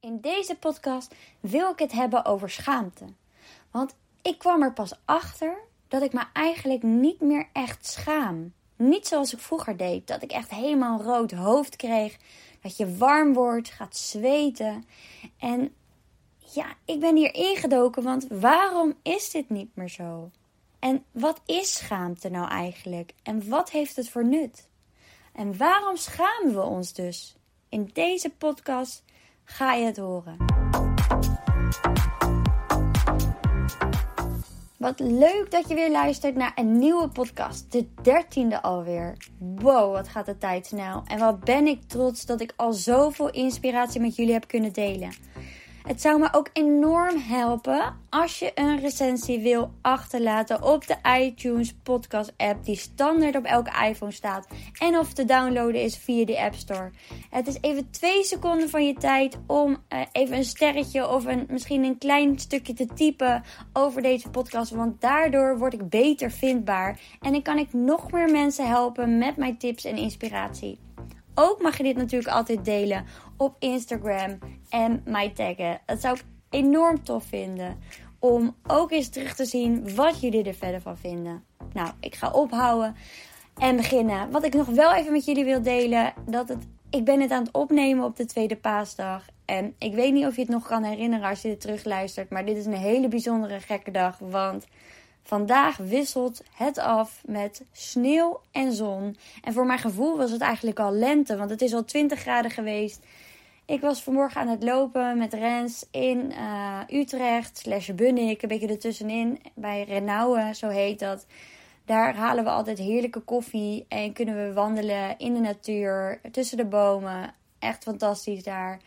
[0.00, 3.04] In deze podcast wil ik het hebben over schaamte.
[3.70, 8.52] Want ik kwam er pas achter dat ik me eigenlijk niet meer echt schaam.
[8.76, 12.16] Niet zoals ik vroeger deed, dat ik echt helemaal rood hoofd kreeg,
[12.60, 14.84] dat je warm wordt, gaat zweten.
[15.38, 15.74] En
[16.38, 20.30] ja, ik ben hier ingedoken, want waarom is dit niet meer zo?
[20.78, 23.12] En wat is schaamte nou eigenlijk?
[23.22, 24.68] En wat heeft het voor nut?
[25.32, 27.36] En waarom schamen we ons dus?
[27.68, 29.02] In deze podcast
[29.48, 30.36] ga je het horen.
[34.76, 37.72] Wat leuk dat je weer luistert naar een nieuwe podcast.
[37.72, 39.16] De dertiende alweer.
[39.38, 41.02] Wow, wat gaat de tijd snel.
[41.06, 45.12] En wat ben ik trots dat ik al zoveel inspiratie met jullie heb kunnen delen.
[45.88, 51.74] Het zou me ook enorm helpen als je een recensie wil achterlaten op de iTunes
[51.82, 54.46] podcast app die standaard op elke iPhone staat
[54.78, 56.90] en of te downloaden is via de App Store.
[57.30, 61.46] Het is even twee seconden van je tijd om uh, even een sterretje of een,
[61.48, 63.42] misschien een klein stukje te typen
[63.72, 68.30] over deze podcast, want daardoor word ik beter vindbaar en dan kan ik nog meer
[68.30, 70.78] mensen helpen met mijn tips en inspiratie.
[71.40, 73.04] Ook mag je dit natuurlijk altijd delen
[73.38, 75.80] op Instagram en mij taggen.
[75.86, 77.78] Dat zou ik enorm tof vinden.
[78.18, 81.44] Om ook eens terug te zien wat jullie er verder van vinden.
[81.72, 82.96] Nou, ik ga ophouden
[83.58, 84.30] en beginnen.
[84.30, 86.12] Wat ik nog wel even met jullie wil delen.
[86.26, 89.24] Dat het, ik ben het aan het opnemen op de tweede paasdag.
[89.44, 92.30] En ik weet niet of je het nog kan herinneren als je dit terugluistert.
[92.30, 94.18] Maar dit is een hele bijzondere gekke dag.
[94.18, 94.66] Want
[95.28, 99.16] Vandaag wisselt het af met sneeuw en zon.
[99.42, 102.50] En voor mijn gevoel was het eigenlijk al lente, want het is al 20 graden
[102.50, 103.00] geweest.
[103.68, 108.68] Ik was vanmorgen aan het lopen met Rens in uh, Utrecht, slash Bunnik, een beetje
[108.68, 111.26] ertussenin, bij Renauwe, zo heet dat.
[111.84, 116.64] Daar halen we altijd heerlijke koffie en kunnen we wandelen in de natuur, tussen de
[116.64, 117.34] bomen.
[117.58, 118.80] Echt fantastisch daar.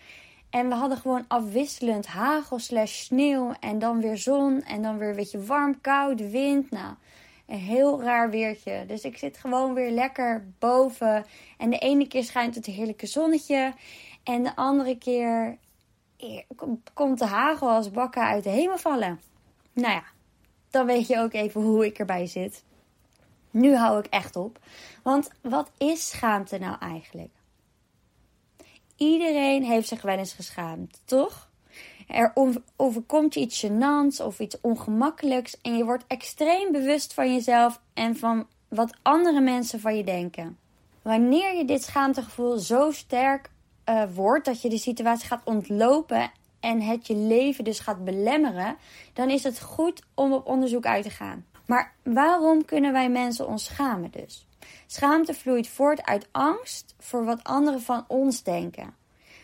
[0.50, 3.54] En we hadden gewoon afwisselend hagel slash sneeuw.
[3.60, 4.64] En dan weer zon.
[4.64, 6.72] En dan weer een beetje warm, koud, wind.
[6.72, 6.94] Nou,
[7.48, 8.84] een heel raar weertje.
[8.88, 11.26] Dus ik zit gewoon weer lekker boven.
[11.58, 13.74] En de ene keer schijnt het heerlijke zonnetje.
[14.24, 15.58] En de andere keer
[16.94, 19.22] komt de hagel als bakken uit de hemel vallen.
[19.74, 20.04] Nou ja,
[20.70, 22.64] dan weet je ook even hoe ik erbij zit.
[23.52, 24.60] Nu hou ik echt op.
[25.04, 27.32] Want wat is schaamte nou eigenlijk?
[28.96, 31.50] Iedereen heeft zich wel eens geschaamd, toch?
[32.08, 32.34] Er
[32.76, 38.18] overkomt je iets gênants of iets ongemakkelijks en je wordt extreem bewust van jezelf en
[38.18, 40.58] van wat andere mensen van je denken.
[41.02, 43.50] Wanneer je dit schaamtegevoel zo sterk
[43.90, 48.78] uh, dat je de situatie gaat ontlopen en het je leven dus gaat belemmeren,
[49.14, 51.46] dan is het goed om op onderzoek uit te gaan.
[51.66, 54.48] Maar waarom kunnen wij mensen ons schamen dus?
[54.88, 58.96] Schaamte vloeit voort uit angst voor wat anderen van ons denken.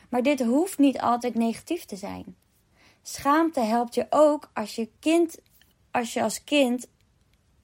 [0.09, 2.35] Maar dit hoeft niet altijd negatief te zijn.
[3.01, 5.37] Schaamte helpt je ook als je, kind,
[5.91, 6.87] als, je als kind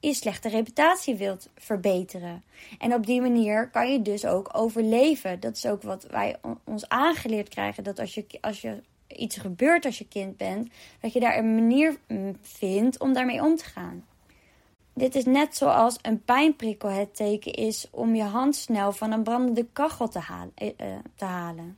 [0.07, 2.43] je slechte reputatie wilt verbeteren.
[2.79, 5.39] En op die manier kan je dus ook overleven.
[5.39, 7.83] Dat is ook wat wij ons aangeleerd krijgen.
[7.83, 10.69] Dat als je, als je iets gebeurt als je kind bent,
[10.99, 14.05] dat je daar een manier mm, vindt om daarmee om te gaan.
[14.93, 19.23] Dit is net zoals een pijnprikkel het teken is om je hand snel van een
[19.23, 21.77] brandende kachel te, halen, eh, eh, te halen.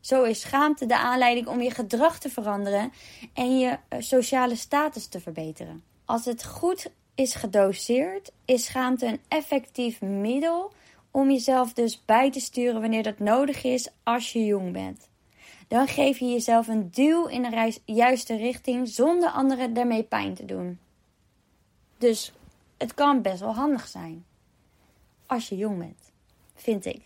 [0.00, 2.92] Zo is schaamte de aanleiding om je gedrag te veranderen
[3.34, 5.82] en je eh, sociale status te verbeteren.
[6.04, 10.72] Als het goed is gedoseerd, is schaamte een effectief middel
[11.10, 15.08] om jezelf dus bij te sturen wanneer dat nodig is als je jong bent.
[15.68, 20.44] Dan geef je jezelf een duw in de juiste richting zonder anderen daarmee pijn te
[20.44, 20.78] doen.
[21.98, 22.32] Dus
[22.78, 24.24] het kan best wel handig zijn.
[25.26, 26.12] Als je jong bent,
[26.54, 27.02] vind ik.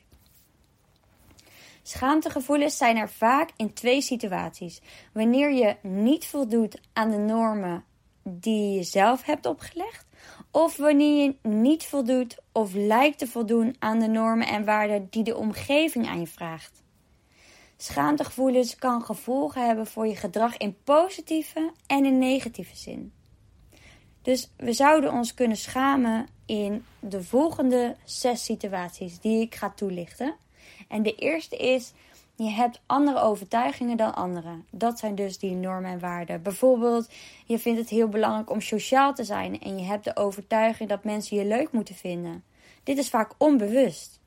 [1.82, 4.80] Schaamtegevoelens zijn er vaak in twee situaties.
[5.12, 7.84] Wanneer je niet voldoet aan de normen
[8.24, 10.06] die je zelf hebt opgelegd,
[10.50, 15.22] of wanneer je niet voldoet of lijkt te voldoen aan de normen en waarden die
[15.22, 16.82] de omgeving aan je vraagt.
[17.76, 23.12] Schaamtegevoelens kan gevolgen hebben voor je gedrag in positieve en in negatieve zin.
[24.22, 30.34] Dus we zouden ons kunnen schamen in de volgende zes situaties die ik ga toelichten.
[30.88, 31.92] En de eerste is,
[32.36, 34.66] je hebt andere overtuigingen dan anderen.
[34.71, 36.42] Dat zijn dus die normen en waarden.
[36.42, 37.09] Bijvoorbeeld,
[37.47, 41.04] je vindt het heel belangrijk om sociaal te zijn en je hebt de overtuiging dat
[41.04, 42.45] mensen je leuk moeten vinden.
[42.83, 44.21] Dit is vaak onbewust.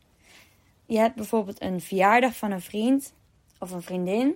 [0.86, 3.14] Je hebt bijvoorbeeld een verjaardag van een vriend
[3.60, 4.36] of een vriendin.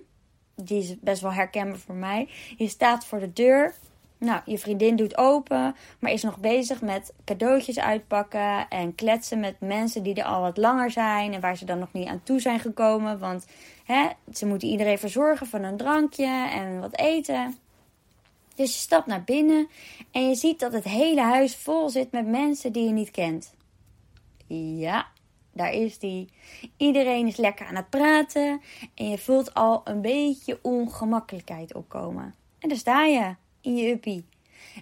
[0.54, 2.28] Die is best wel herkenbaar voor mij.
[2.56, 3.74] Je staat voor de deur
[4.22, 9.60] nou, je vriendin doet open, maar is nog bezig met cadeautjes uitpakken en kletsen met
[9.60, 12.40] mensen die er al wat langer zijn en waar ze dan nog niet aan toe
[12.40, 13.18] zijn gekomen.
[13.18, 13.46] Want
[13.84, 14.08] Hè?
[14.32, 17.56] Ze moeten iedereen verzorgen van een drankje en wat eten.
[18.54, 19.68] Dus je stapt naar binnen
[20.10, 23.54] en je ziet dat het hele huis vol zit met mensen die je niet kent.
[24.76, 25.06] Ja,
[25.52, 26.28] daar is die.
[26.76, 28.60] Iedereen is lekker aan het praten
[28.94, 32.34] en je voelt al een beetje ongemakkelijkheid opkomen.
[32.58, 34.24] En daar sta je in.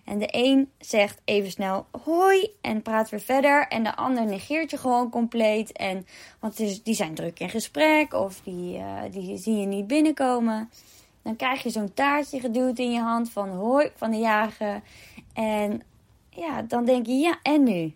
[0.05, 3.69] En de een zegt even snel hoi en praat weer verder.
[3.69, 5.73] En de ander negeert je gewoon compleet.
[5.73, 6.06] En,
[6.41, 10.71] want die zijn druk in gesprek of die, uh, die zie je niet binnenkomen.
[11.23, 14.83] Dan krijg je zo'n taartje geduwd in je hand van hoi van de jager.
[15.33, 15.83] En
[16.31, 17.94] ja, dan denk je ja, en nu?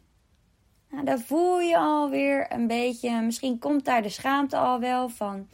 [0.91, 5.49] Nou, dan voel je alweer een beetje, misschien komt daar de schaamte al wel van.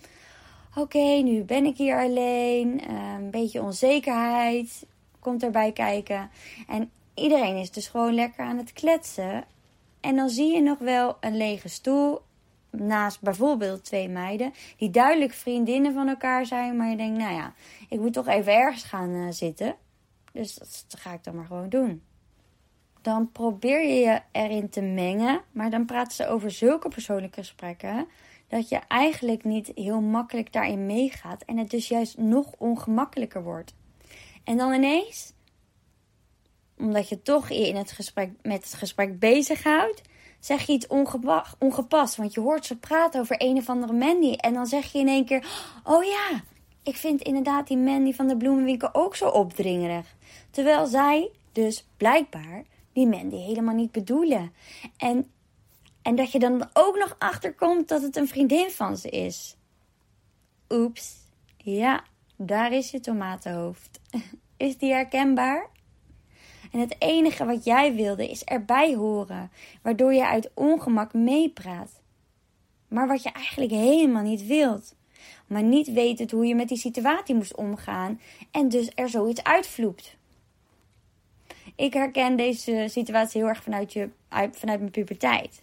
[0.75, 2.81] Oké, nu ben ik hier alleen.
[2.91, 4.87] Uh, een beetje onzekerheid
[5.21, 6.31] komt erbij kijken.
[6.69, 9.45] En iedereen is dus gewoon lekker aan het kletsen.
[10.01, 12.21] En dan zie je nog wel een lege stoel
[12.71, 17.55] naast bijvoorbeeld twee meiden die duidelijk vriendinnen van elkaar zijn, maar je denkt, nou ja,
[17.89, 19.75] ik moet toch even ergens gaan uh, zitten.
[20.33, 22.03] Dus dat ga ik dan maar gewoon doen.
[23.03, 28.07] Dan probeer je je erin te mengen, maar dan praten ze over zulke persoonlijke gesprekken
[28.49, 33.75] dat je eigenlijk niet heel makkelijk daarin meegaat en het dus juist nog ongemakkelijker wordt.
[34.45, 35.33] En dan ineens,
[36.79, 40.03] omdat je toch in het gesprek, met het gesprek bezighoudt,
[40.41, 40.87] zeg je iets
[41.59, 42.17] ongepast.
[42.17, 44.33] Want je hoort ze praten over een of andere Mandy.
[44.33, 45.47] En dan zeg je in één keer:
[45.85, 46.43] Oh ja,
[46.83, 50.17] ik vind inderdaad die Mandy van de bloemenwinkel ook zo opdringerig.
[50.51, 54.53] Terwijl zij dus blijkbaar die Mandy helemaal niet bedoelen.
[54.97, 55.31] En,
[56.03, 59.57] en dat je dan ook nog achterkomt dat het een vriendin van ze is.
[60.69, 61.19] Oeps.
[61.57, 62.05] Ja,
[62.43, 64.01] daar is je tomatenhoofd.
[64.57, 65.69] Is die herkenbaar?
[66.73, 69.51] En het enige wat jij wilde is erbij horen,
[69.83, 72.01] waardoor je uit ongemak meepraat.
[72.89, 74.95] Maar wat je eigenlijk helemaal niet wilt.
[75.47, 78.21] Maar niet wetend hoe je met die situatie moest omgaan
[78.51, 80.17] en dus er zoiets uitvloept.
[81.77, 85.63] Ik herken deze situatie heel erg vanuit, je, vanuit mijn puberteit.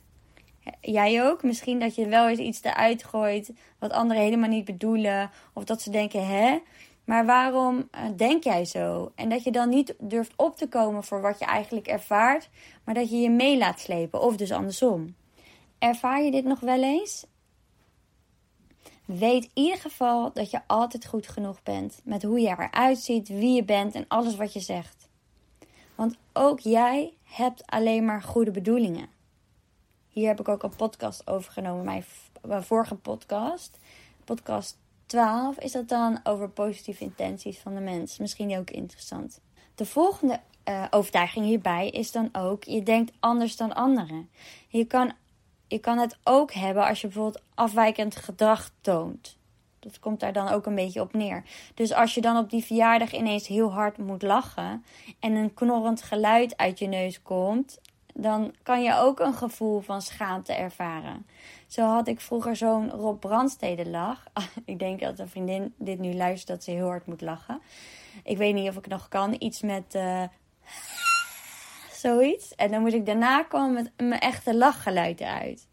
[0.81, 1.43] Jij ook?
[1.43, 5.31] Misschien dat je wel eens iets eruit gooit wat anderen helemaal niet bedoelen.
[5.53, 6.59] Of dat ze denken, hè?
[7.07, 9.11] Maar waarom eh, denk jij zo?
[9.15, 12.49] En dat je dan niet durft op te komen voor wat je eigenlijk ervaart,
[12.83, 15.15] maar dat je je mee laat slepen, of dus andersom.
[15.79, 17.25] Ervaar je dit nog wel eens?
[19.05, 23.27] Weet in ieder geval dat je altijd goed genoeg bent met hoe je eruit ziet,
[23.27, 25.09] wie je bent en alles wat je zegt.
[25.95, 29.16] Want ook jij hebt alleen maar goede bedoelingen.
[30.17, 33.79] Hier heb ik ook een podcast over genomen, mijn, vorige podcast.
[34.23, 38.17] Podcast 12 is dat dan over positieve intenties van de mens.
[38.17, 39.41] Misschien ook interessant.
[39.75, 44.29] De volgende uh, overtuiging hierbij is dan ook: je denkt anders dan anderen.
[44.67, 45.13] Je kan,
[45.67, 49.37] je kan het ook hebben als je bijvoorbeeld afwijkend gedrag toont.
[49.79, 51.43] Dat komt daar dan ook een beetje op neer.
[51.73, 54.85] Dus als je dan op die verjaardag ineens heel hard moet lachen
[55.19, 57.79] en een knorrend geluid uit je neus komt,
[58.19, 61.25] dan kan je ook een gevoel van schaamte ervaren.
[61.67, 64.23] Zo had ik vroeger zo'n Rob Brandstede lach.
[64.65, 67.61] ik denk dat een vriendin dit nu luistert dat ze heel hard moet lachen.
[68.23, 69.35] Ik weet niet of ik nog kan.
[69.39, 70.23] Iets met uh,
[71.91, 72.55] zoiets.
[72.55, 75.67] En dan moet ik daarna komen met mijn echte lachgeluid uit.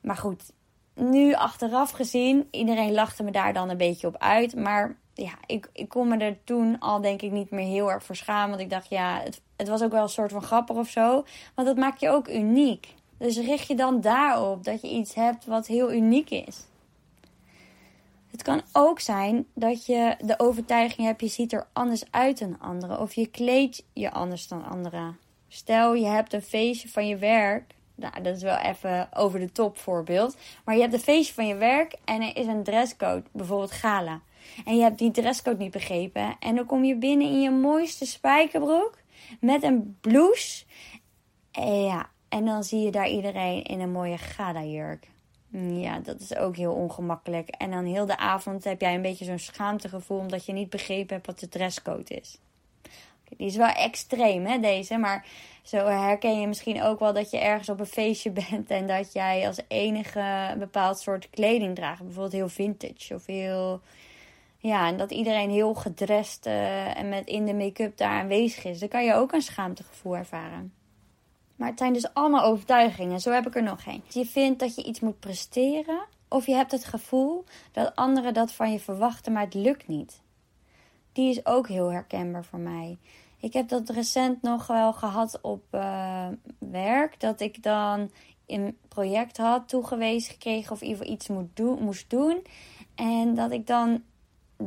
[0.00, 0.52] Maar goed,
[0.94, 4.56] nu achteraf gezien, iedereen lachte me daar dan een beetje op uit.
[4.56, 8.04] Maar ja, ik, ik kon me er toen al denk ik niet meer heel erg
[8.04, 8.48] voor schamen.
[8.48, 11.24] Want ik dacht, ja, het, het was ook wel een soort van grappig of zo.
[11.54, 12.94] Want dat maakt je ook uniek.
[13.18, 16.66] Dus richt je dan daarop dat je iets hebt wat heel uniek is.
[18.30, 22.60] Het kan ook zijn dat je de overtuiging hebt, je ziet er anders uit dan
[22.60, 23.00] anderen.
[23.00, 25.18] Of je kleedt je anders dan anderen.
[25.48, 27.74] Stel, je hebt een feestje van je werk.
[27.94, 30.36] Nou, dat is wel even over de top voorbeeld.
[30.64, 34.20] Maar je hebt een feestje van je werk en er is een dresscode, bijvoorbeeld gala.
[34.64, 36.36] En je hebt die dresscode niet begrepen.
[36.38, 39.01] En dan kom je binnen in je mooiste spijkerbroek
[39.40, 40.64] met een blouse.
[41.50, 45.10] En ja, en dan zie je daar iedereen in een mooie gala-jurk.
[45.52, 47.48] Ja, dat is ook heel ongemakkelijk.
[47.48, 51.14] En dan heel de avond heb jij een beetje zo'n schaamtegevoel omdat je niet begrepen
[51.14, 52.38] hebt wat de dresscode is.
[53.36, 54.96] Die is wel extreem, hè, deze.
[54.96, 55.26] Maar
[55.62, 59.12] zo herken je misschien ook wel dat je ergens op een feestje bent en dat
[59.12, 62.02] jij als enige een bepaald soort kleding draagt.
[62.02, 63.80] Bijvoorbeeld heel vintage of heel.
[64.62, 68.78] Ja, en dat iedereen heel gedrest uh, en met in de make-up daar aanwezig is.
[68.78, 70.72] Dan kan je ook een schaamtegevoel ervaren.
[71.56, 73.20] Maar het zijn dus allemaal overtuigingen.
[73.20, 74.02] Zo heb ik er nog geen.
[74.08, 76.04] Je vindt dat je iets moet presteren.
[76.28, 80.20] Of je hebt het gevoel dat anderen dat van je verwachten, maar het lukt niet.
[81.12, 82.98] Die is ook heel herkenbaar voor mij.
[83.40, 86.26] Ik heb dat recent nog wel gehad op uh,
[86.58, 87.20] werk.
[87.20, 88.10] Dat ik dan
[88.46, 92.42] een project had toegewezen gekregen of iets moet doen, moest doen.
[92.94, 94.02] En dat ik dan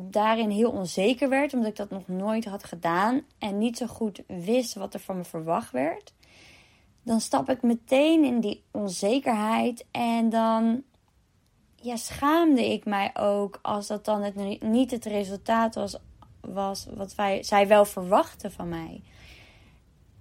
[0.02, 4.22] daarin heel onzeker werd, omdat ik dat nog nooit had gedaan en niet zo goed
[4.28, 6.14] wist wat er van me verwacht werd.
[7.04, 10.84] Dan stap ik meteen in die onzekerheid en dan
[11.76, 15.98] ja, schaamde ik mij ook als dat dan het, niet het resultaat was,
[16.42, 19.02] was wat wij, zij wel verwachten van mij.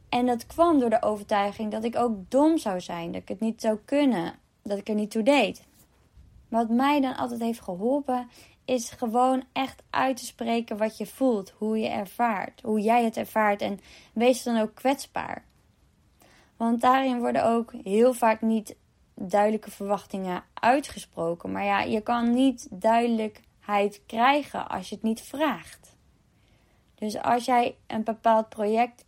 [0.09, 3.41] En dat kwam door de overtuiging dat ik ook dom zou zijn, dat ik het
[3.41, 5.63] niet zou kunnen, dat ik er niet toe deed.
[6.49, 8.29] Wat mij dan altijd heeft geholpen,
[8.65, 13.17] is gewoon echt uit te spreken wat je voelt, hoe je ervaart, hoe jij het
[13.17, 13.81] ervaart en
[14.13, 15.45] wees dan ook kwetsbaar.
[16.57, 18.77] Want daarin worden ook heel vaak niet
[19.15, 21.53] duidelijke verwachtingen uitgesproken.
[21.53, 25.97] Maar ja, je kan niet duidelijkheid krijgen als je het niet vraagt.
[26.95, 29.05] Dus als jij een bepaald project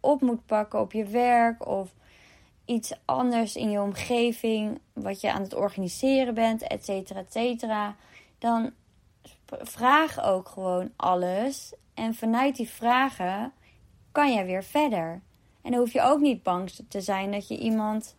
[0.00, 1.94] op moet pakken op je werk of
[2.64, 7.96] iets anders in je omgeving, wat je aan het organiseren bent, et cetera, et cetera,
[8.38, 8.72] dan
[9.60, 11.72] vraag ook gewoon alles.
[11.94, 13.52] En vanuit die vragen
[14.12, 15.22] kan je weer verder.
[15.62, 18.16] En dan hoef je ook niet bang te zijn dat je iemand,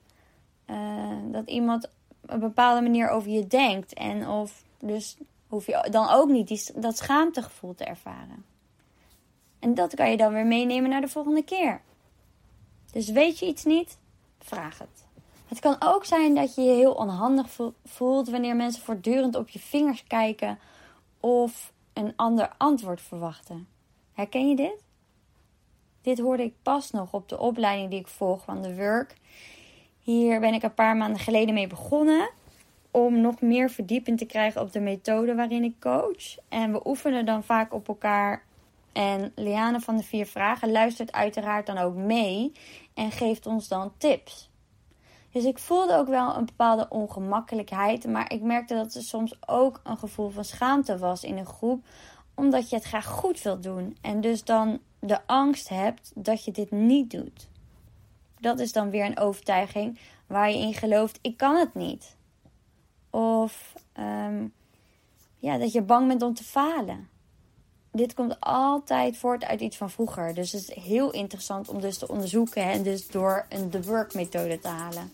[0.65, 1.89] uh, dat iemand
[2.21, 3.93] op een bepaalde manier over je denkt.
[3.93, 5.17] En of dus
[5.47, 8.45] hoef je dan ook niet die, dat schaamtegevoel te ervaren.
[9.59, 11.81] En dat kan je dan weer meenemen naar de volgende keer.
[12.91, 13.97] Dus weet je iets niet?
[14.39, 15.05] Vraag het.
[15.47, 17.47] Het kan ook zijn dat je je heel onhandig
[17.85, 20.59] voelt wanneer mensen voortdurend op je vingers kijken
[21.19, 23.67] of een ander antwoord verwachten.
[24.13, 24.83] Herken je dit?
[26.01, 29.15] Dit hoorde ik pas nog op de opleiding die ik volg van de Work.
[29.99, 32.29] Hier ben ik een paar maanden geleden mee begonnen
[32.91, 36.37] om nog meer verdieping te krijgen op de methode waarin ik coach.
[36.49, 38.43] En we oefenen dan vaak op elkaar.
[38.91, 42.51] En Liane van de Vier Vragen luistert uiteraard dan ook mee
[42.93, 44.48] en geeft ons dan tips.
[45.31, 48.07] Dus ik voelde ook wel een bepaalde ongemakkelijkheid.
[48.07, 51.85] Maar ik merkte dat er soms ook een gevoel van schaamte was in een groep.
[52.35, 53.97] Omdat je het graag goed wilt doen.
[54.01, 57.47] En dus dan de angst hebt dat je dit niet doet.
[58.39, 62.17] Dat is dan weer een overtuiging waar je in gelooft: ik kan het niet.
[63.09, 64.47] Of ehm,
[65.37, 67.09] ja, dat je bang bent om te falen.
[67.91, 70.33] Dit komt altijd voort uit iets van vroeger.
[70.33, 74.13] Dus het is heel interessant om dus te onderzoeken en dus door een The Work
[74.13, 75.11] methode te halen.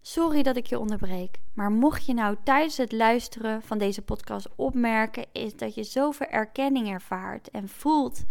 [0.00, 4.48] Sorry dat ik je onderbreek, maar mocht je nou tijdens het luisteren van deze podcast
[4.56, 8.24] opmerken, is dat je zoveel erkenning ervaart en voelt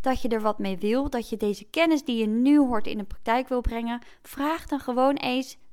[0.00, 2.98] dat je er wat mee wil, dat je deze kennis die je nu hoort in
[2.98, 5.58] de praktijk wil brengen, vraag dan gewoon eens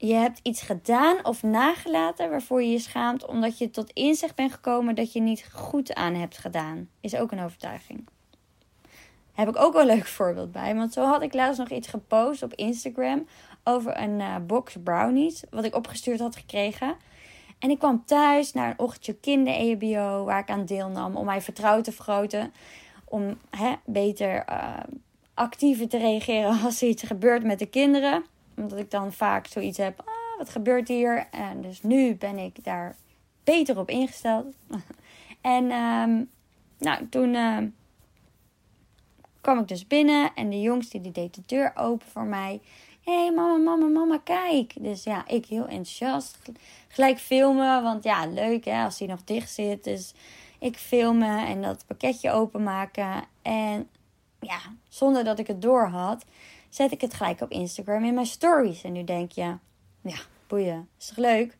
[0.00, 4.52] Je hebt iets gedaan of nagelaten waarvoor je je schaamt omdat je tot inzicht bent
[4.52, 6.88] gekomen dat je niet goed aan hebt gedaan.
[7.00, 8.06] Is ook een overtuiging.
[9.32, 10.74] Heb ik ook wel een leuk voorbeeld bij.
[10.74, 13.26] Want zo had ik laatst nog iets gepost op Instagram
[13.64, 15.42] over een uh, box brownies.
[15.50, 16.96] Wat ik opgestuurd had gekregen.
[17.58, 21.82] En ik kwam thuis naar een ochtendje kinder-EHBO waar ik aan deelnam om mijn vertrouwen
[21.82, 22.52] te vergroten.
[23.04, 24.76] Om hè, beter uh,
[25.34, 28.24] actiever te reageren als er iets gebeurt met de kinderen
[28.62, 31.26] omdat ik dan vaak zoiets heb, ah, wat gebeurt hier?
[31.30, 32.96] En dus nu ben ik daar
[33.44, 34.46] beter op ingesteld.
[35.40, 36.22] en ehm,
[36.78, 37.58] nou, toen uh,
[39.40, 42.60] kwam ik dus binnen en de jongste die deed de deur open voor mij.
[43.00, 44.74] Hé hey, mama, mama, mama, kijk.
[44.78, 46.38] Dus ja, ik heel enthousiast.
[46.88, 49.84] Gelijk filmen, want ja, leuk hè, als hij nog dicht zit.
[49.84, 50.14] Dus
[50.58, 53.24] ik filmen en dat pakketje openmaken.
[53.42, 53.88] En
[54.40, 56.24] ja, zonder dat ik het door had,
[56.68, 58.82] zet ik het gelijk op Instagram in mijn stories.
[58.82, 59.56] En nu denk je,
[60.02, 61.58] ja, boeien, is toch leuk?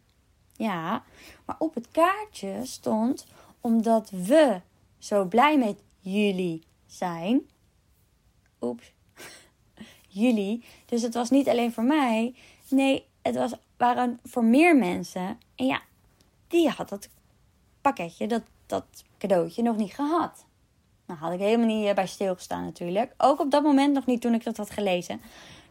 [0.56, 1.04] Ja,
[1.44, 3.26] maar op het kaartje stond,
[3.60, 4.60] omdat we
[4.98, 7.48] zo blij met jullie zijn.
[8.60, 8.92] Oeps.
[10.08, 10.64] jullie.
[10.86, 12.34] Dus het was niet alleen voor mij.
[12.68, 15.38] Nee, het was, waren voor meer mensen.
[15.54, 15.82] En ja,
[16.48, 17.08] die had dat
[17.80, 18.84] pakketje, dat, dat
[19.18, 20.46] cadeautje nog niet gehad.
[21.08, 23.14] Nou, had ik helemaal niet eh, bij stilgestaan natuurlijk.
[23.16, 25.20] Ook op dat moment nog niet toen ik dat had gelezen.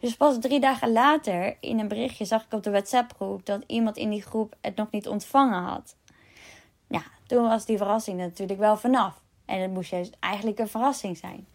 [0.00, 3.62] Dus pas drie dagen later in een berichtje zag ik op de WhatsApp groep dat
[3.66, 5.96] iemand in die groep het nog niet ontvangen had.
[6.88, 9.22] Ja, toen was die verrassing natuurlijk wel vanaf.
[9.44, 11.46] En het moest juist eigenlijk een verrassing zijn.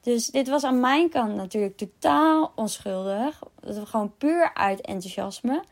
[0.00, 3.42] Dus dit was aan mijn kant natuurlijk totaal onschuldig.
[3.60, 5.64] Dat was gewoon puur uit enthousiasme.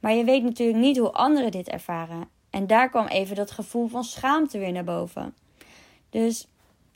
[0.00, 2.28] Maar je weet natuurlijk niet hoe anderen dit ervaren.
[2.50, 5.34] En daar kwam even dat gevoel van schaamte weer naar boven.
[6.10, 6.46] Dus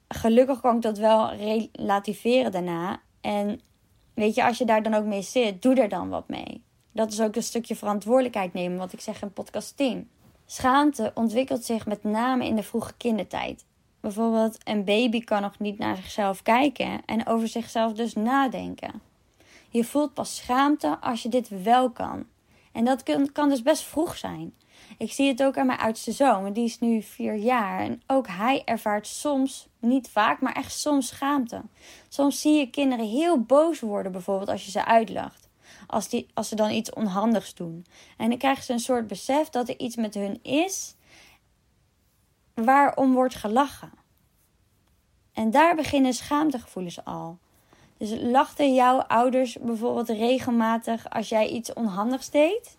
[0.09, 3.01] gelukkig kon ik dat wel relativeren daarna.
[3.21, 3.61] En
[4.15, 6.63] weet je, als je daar dan ook mee zit, doe er dan wat mee.
[6.93, 10.09] Dat is ook een stukje verantwoordelijkheid nemen, wat ik zeg in podcast 10.
[10.47, 13.65] Schaamte ontwikkelt zich met name in de vroege kindertijd.
[14.01, 19.01] Bijvoorbeeld, een baby kan nog niet naar zichzelf kijken en over zichzelf dus nadenken.
[19.69, 22.27] Je voelt pas schaamte als je dit wel kan.
[22.73, 24.55] En dat kan dus best vroeg zijn.
[24.99, 27.81] Ik zie het ook aan mijn oudste zoon, die is nu vier jaar.
[27.81, 31.63] En ook hij ervaart soms, niet vaak, maar echt soms schaamte.
[32.09, 35.49] Soms zie je kinderen heel boos worden, bijvoorbeeld als je ze uitlacht.
[35.87, 37.87] Als, die, als ze dan iets onhandigs doen.
[38.17, 40.95] En dan krijgen ze een soort besef dat er iets met hun is
[42.55, 43.93] waarom wordt gelachen.
[45.33, 47.39] En daar beginnen schaamtegevoelens al.
[47.97, 52.77] Dus lachten jouw ouders bijvoorbeeld regelmatig als jij iets onhandigs deed?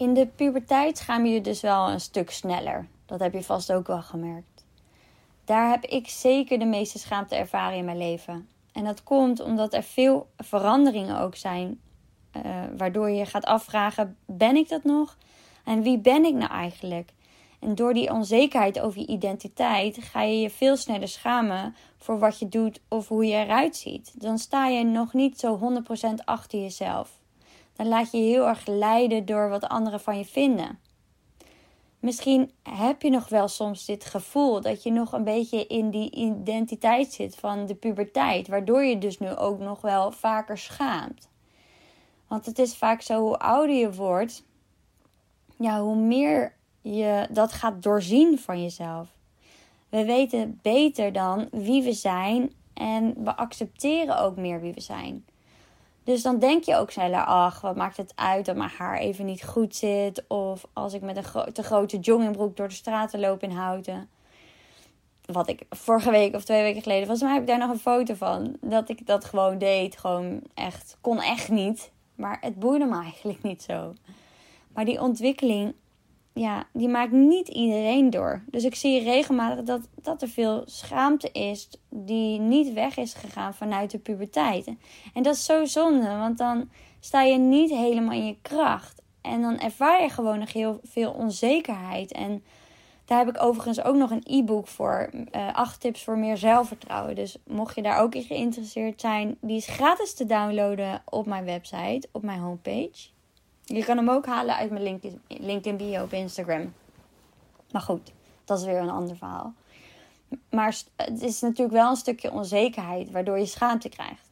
[0.00, 2.88] In de puberteit schaam je dus wel een stuk sneller.
[3.06, 4.64] Dat heb je vast ook wel gemerkt.
[5.44, 8.48] Daar heb ik zeker de meeste schaamte ervaren in mijn leven.
[8.72, 11.80] En dat komt omdat er veel veranderingen ook zijn,
[12.36, 12.42] uh,
[12.76, 15.16] waardoor je gaat afvragen: ben ik dat nog?
[15.64, 17.12] En wie ben ik nou eigenlijk?
[17.58, 22.38] En door die onzekerheid over je identiteit ga je je veel sneller schamen voor wat
[22.38, 24.20] je doet of hoe je eruit ziet.
[24.20, 27.19] Dan sta je nog niet zo 100% achter jezelf.
[27.80, 30.78] Dan laat je heel erg leiden door wat anderen van je vinden.
[31.98, 36.10] Misschien heb je nog wel soms dit gevoel dat je nog een beetje in die
[36.10, 41.28] identiteit zit van de puberteit, waardoor je dus nu ook nog wel vaker schaamt.
[42.26, 44.44] Want het is vaak zo, hoe ouder je wordt,
[45.56, 49.08] ja, hoe meer je dat gaat doorzien van jezelf.
[49.88, 55.24] We weten beter dan wie we zijn en we accepteren ook meer wie we zijn.
[56.04, 59.24] Dus dan denk je ook sneller, ach, wat maakt het uit dat mijn haar even
[59.24, 60.24] niet goed zit.
[60.26, 64.08] Of als ik met een te grote joggingbroek door de straten loop in Houten.
[65.24, 67.78] Wat ik vorige week of twee weken geleden, volgens mij heb ik daar nog een
[67.78, 68.56] foto van.
[68.60, 69.98] Dat ik dat gewoon deed.
[69.98, 71.90] Gewoon echt, kon echt niet.
[72.14, 73.94] Maar het boeide me eigenlijk niet zo.
[74.74, 75.74] Maar die ontwikkeling
[76.32, 78.42] ja, die maakt niet iedereen door.
[78.46, 83.54] Dus ik zie regelmatig dat, dat er veel schaamte is die niet weg is gegaan
[83.54, 84.66] vanuit de puberteit.
[85.14, 89.02] En dat is zo zonde, want dan sta je niet helemaal in je kracht.
[89.20, 92.12] En dan ervaar je gewoon nog heel veel onzekerheid.
[92.12, 92.42] En
[93.04, 95.10] daar heb ik overigens ook nog een e-book voor.
[95.12, 97.14] Uh, acht tips voor meer zelfvertrouwen.
[97.14, 101.44] Dus mocht je daar ook in geïnteresseerd zijn, die is gratis te downloaden op mijn
[101.44, 103.08] website, op mijn homepage.
[103.72, 106.74] Je kan hem ook halen uit mijn link, link in bio op Instagram.
[107.72, 108.12] Maar goed,
[108.44, 109.54] dat is weer een ander verhaal.
[110.50, 114.28] Maar het is natuurlijk wel een stukje onzekerheid waardoor je schaamte krijgt.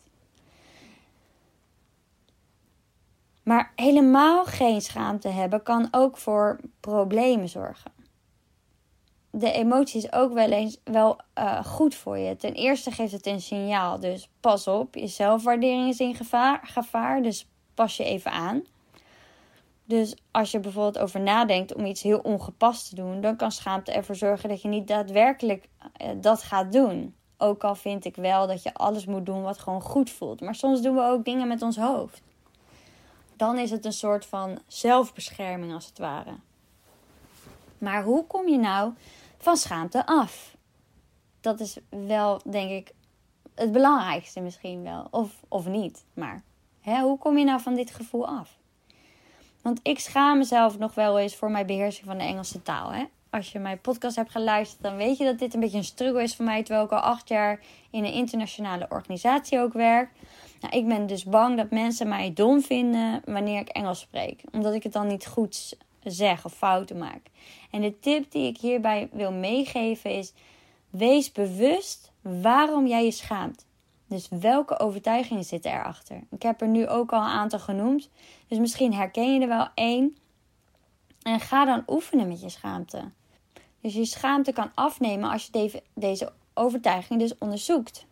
[3.42, 7.92] Maar helemaal geen schaamte hebben kan ook voor problemen zorgen.
[9.31, 12.37] De emotie is ook wel eens wel uh, goed voor je.
[12.37, 14.94] Ten eerste geeft het een signaal, dus pas op.
[14.94, 18.64] Je zelfwaardering is in gevaar, gevaar dus pas je even aan.
[19.88, 23.92] Dus als je bijvoorbeeld over nadenkt om iets heel ongepast te doen, dan kan schaamte
[23.92, 27.14] ervoor zorgen dat je niet daadwerkelijk eh, dat gaat doen.
[27.38, 30.40] Ook al vind ik wel dat je alles moet doen wat gewoon goed voelt.
[30.40, 32.22] Maar soms doen we ook dingen met ons hoofd.
[33.37, 36.35] Dan is het een soort van zelfbescherming als het ware.
[37.79, 38.92] Maar hoe kom je nou
[39.38, 40.57] van schaamte af?
[41.40, 42.92] Dat is wel, denk ik,
[43.55, 45.07] het belangrijkste misschien wel.
[45.11, 46.05] Of, of niet.
[46.14, 46.42] Maar
[46.81, 48.58] hè, hoe kom je nou van dit gevoel af?
[49.68, 52.92] Want ik schaam mezelf nog wel eens voor mijn beheersing van de Engelse taal.
[52.92, 53.04] Hè?
[53.31, 56.22] Als je mijn podcast hebt geluisterd, dan weet je dat dit een beetje een struggle
[56.22, 56.62] is voor mij.
[56.62, 60.11] Terwijl ik al acht jaar in een internationale organisatie ook werk.
[60.61, 64.42] Nou, ik ben dus bang dat mensen mij dom vinden wanneer ik Engels spreek.
[64.52, 67.22] Omdat ik het dan niet goed zeg of fouten maak.
[67.70, 70.33] En de tip die ik hierbij wil meegeven is:
[70.90, 73.66] wees bewust waarom jij je schaamt.
[74.09, 76.21] Dus welke overtuigingen zitten erachter?
[76.31, 78.11] Ik heb er nu ook al een aantal genoemd.
[78.47, 80.16] Dus misschien herken je er wel één.
[81.23, 83.11] En ga dan oefenen met je schaamte.
[83.81, 88.07] Dus je schaamte kan afnemen als je deze overtuiging dus onderzoekt.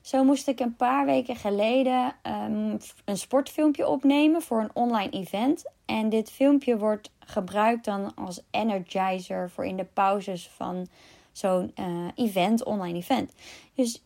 [0.00, 5.64] Zo moest ik een paar weken geleden um, een sportfilmpje opnemen voor een online event.
[5.84, 10.86] En dit filmpje wordt gebruikt dan als energizer voor in de pauzes van
[11.32, 13.32] zo'n uh, event, online event.
[13.74, 14.02] Dus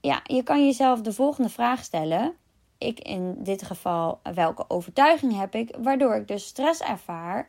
[0.00, 2.34] ja, je kan jezelf de volgende vraag stellen.
[2.78, 7.48] Ik in dit geval, welke overtuiging heb ik, waardoor ik dus stress ervaar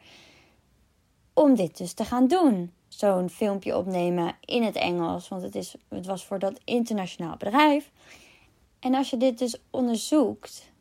[1.33, 2.71] om dit dus te gaan doen.
[2.87, 7.91] Zo'n filmpje opnemen in het Engels, want het, is, het was voor dat internationaal bedrijf.
[8.79, 10.71] En als je dit dus onderzoekt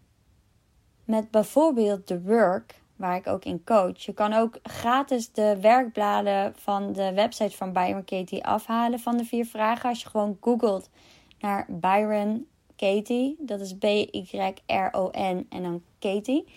[1.05, 3.99] met bijvoorbeeld The Work, waar ik ook in coach.
[3.99, 9.25] Je kan ook gratis de werkbladen van de website van Byron Katie afhalen van de
[9.25, 9.89] vier vragen.
[9.89, 10.91] Als je gewoon googelt
[11.41, 16.49] naar Byron Katie, dat is B-Y-R-O-N en dan Katie.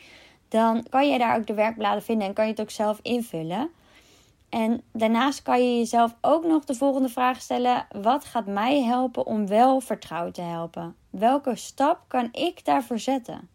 [0.47, 3.69] Dan kan je daar ook de werkbladen vinden en kan je het ook zelf invullen.
[4.49, 9.25] En daarnaast kan je jezelf ook nog de volgende vraag stellen: wat gaat mij helpen
[9.25, 10.95] om wel vertrouwd te helpen?
[11.09, 13.49] Welke stap kan ik daarvoor zetten?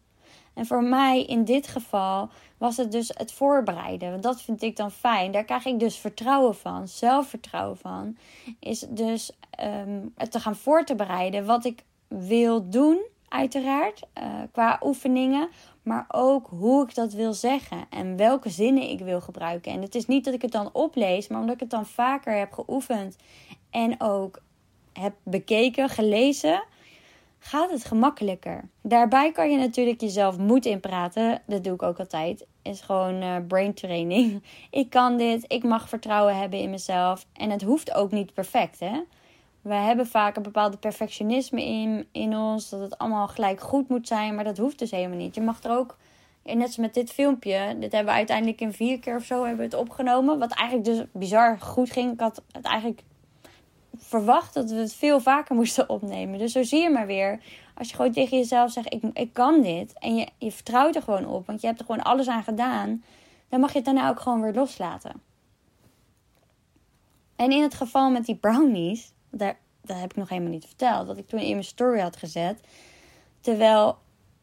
[0.54, 2.28] En voor mij in dit geval
[2.58, 4.10] was het dus het voorbereiden.
[4.10, 5.32] Want dat vind ik dan fijn.
[5.32, 8.16] Daar krijg ik dus vertrouwen van, zelfvertrouwen van.
[8.60, 9.30] Is dus
[9.64, 15.48] um, het te gaan voor te bereiden wat ik wil doen, uiteraard, uh, qua oefeningen.
[15.82, 19.72] Maar ook hoe ik dat wil zeggen en welke zinnen ik wil gebruiken.
[19.72, 22.38] En het is niet dat ik het dan oplees, maar omdat ik het dan vaker
[22.38, 23.16] heb geoefend
[23.70, 24.40] en ook
[24.92, 26.62] heb bekeken, gelezen
[27.38, 28.68] gaat het gemakkelijker.
[28.82, 31.42] Daarbij kan je natuurlijk jezelf moed inpraten.
[31.46, 32.46] Dat doe ik ook altijd.
[32.62, 34.42] Is gewoon uh, brain training.
[34.70, 35.44] Ik kan dit.
[35.46, 37.26] Ik mag vertrouwen hebben in mezelf.
[37.32, 39.02] En het hoeft ook niet perfect, hè?
[39.62, 42.68] We hebben vaak een bepaalde perfectionisme in, in ons.
[42.68, 44.34] Dat het allemaal gelijk goed moet zijn.
[44.34, 45.34] Maar dat hoeft dus helemaal niet.
[45.34, 45.96] Je mag er ook.
[46.42, 47.76] Net als met dit filmpje.
[47.78, 50.38] Dit hebben we uiteindelijk in vier keer of zo hebben we het opgenomen.
[50.38, 52.12] Wat eigenlijk dus bizar goed ging.
[52.12, 53.02] Ik had het eigenlijk
[54.08, 56.38] verwacht dat we het veel vaker moesten opnemen.
[56.38, 57.40] Dus zo zie je maar weer.
[57.74, 59.98] Als je gewoon tegen jezelf zegt: Ik, ik kan dit.
[59.98, 61.46] En je, je vertrouwt er gewoon op.
[61.46, 63.04] Want je hebt er gewoon alles aan gedaan.
[63.48, 65.12] Dan mag je het daarna ook gewoon weer loslaten.
[67.36, 69.12] En in het geval met die brownies.
[69.30, 71.06] Daar, dat heb ik nog helemaal niet verteld.
[71.06, 72.60] Dat ik toen in mijn story had gezet.
[73.40, 73.98] Terwijl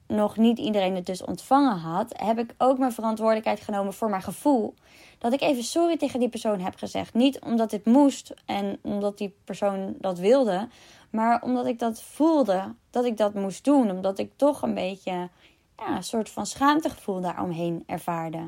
[0.07, 4.21] nog niet iedereen het dus ontvangen had, heb ik ook mijn verantwoordelijkheid genomen voor mijn
[4.21, 4.73] gevoel.
[5.17, 7.13] Dat ik even sorry tegen die persoon heb gezegd.
[7.13, 10.67] Niet omdat dit moest en omdat die persoon dat wilde,
[11.09, 13.91] maar omdat ik dat voelde dat ik dat moest doen.
[13.91, 15.29] Omdat ik toch een beetje
[15.77, 18.47] ja, een soort van schaamtegevoel daaromheen ervaarde.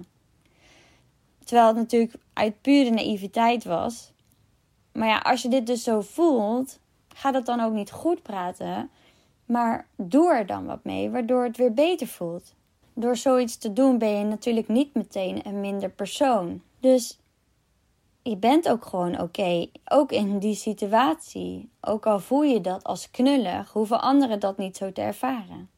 [1.43, 4.11] Terwijl het natuurlijk uit pure naïviteit was.
[4.91, 8.89] Maar ja, als je dit dus zo voelt, ga dat dan ook niet goed praten.
[9.45, 12.55] Maar doe er dan wat mee, waardoor het weer beter voelt.
[12.99, 16.61] Door zoiets te doen ben je natuurlijk niet meteen een minder persoon.
[16.79, 17.19] Dus
[18.21, 21.69] je bent ook gewoon oké, ook in die situatie.
[21.81, 25.69] Ook al voel je dat als knullig, hoeven anderen dat niet zo te ervaren.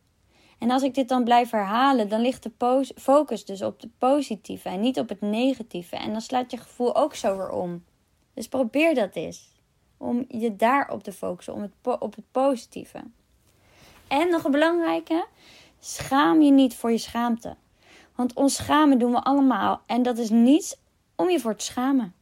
[0.60, 4.70] En als ik dit dan blijf herhalen, dan ligt de focus dus op het positieve
[4.70, 5.96] en niet op het negatieve.
[5.96, 7.84] En dan slaat je gevoel ook zo weer om.
[8.34, 9.48] Dus probeer dat eens.
[9.98, 13.04] Om je daarop te focussen, om het op het positieve.
[14.08, 15.28] En nog een belangrijke:
[15.80, 17.56] schaam je niet voor je schaamte.
[18.16, 20.76] Want ons schamen doen we allemaal en dat is niets
[21.16, 22.14] om je voor te schamen.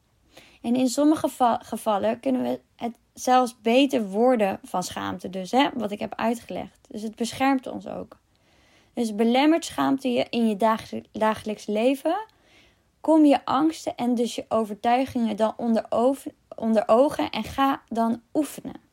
[0.62, 5.92] En in sommige gevallen kunnen we het zelfs beter worden van schaamte, dus hè, wat
[5.92, 6.88] ik heb uitgelegd.
[6.90, 8.18] Dus het beschermt ons ook.
[8.94, 10.56] Dus belemmert schaamte je in je
[11.12, 12.26] dagelijks leven,
[13.02, 15.86] kom je angsten en dus je overtuigingen dan onder,
[16.56, 18.87] onder ogen en ga dan oefenen.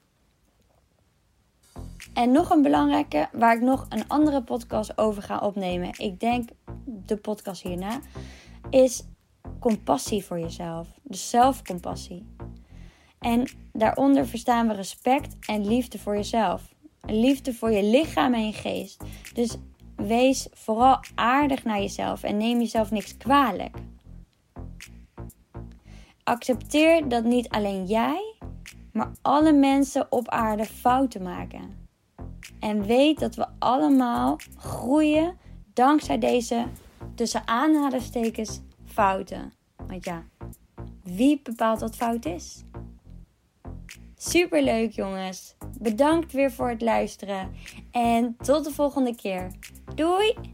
[2.14, 5.90] En nog een belangrijke, waar ik nog een andere podcast over ga opnemen.
[5.96, 6.48] Ik denk
[6.84, 8.00] de podcast hierna.
[8.70, 9.04] Is
[9.60, 10.88] compassie voor jezelf.
[11.02, 12.26] Dus zelfcompassie.
[13.18, 16.74] En daaronder verstaan we respect en liefde voor jezelf.
[17.06, 19.04] Liefde voor je lichaam en je geest.
[19.34, 19.56] Dus
[19.96, 23.76] wees vooral aardig naar jezelf en neem jezelf niks kwalijk.
[26.24, 28.34] Accepteer dat niet alleen jij,
[28.92, 31.83] maar alle mensen op aarde fouten maken.
[32.64, 35.38] En weet dat we allemaal groeien
[35.72, 36.66] dankzij deze
[37.14, 39.52] tussen aanhalingstekens fouten.
[39.76, 40.24] Want ja,
[41.02, 42.64] wie bepaalt wat fout is?
[44.16, 45.56] Superleuk jongens.
[45.80, 47.50] Bedankt weer voor het luisteren.
[47.90, 49.50] En tot de volgende keer.
[49.94, 50.53] Doei!